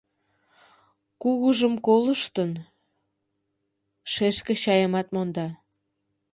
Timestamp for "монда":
5.13-5.47